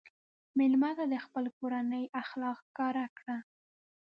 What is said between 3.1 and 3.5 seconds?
کړه.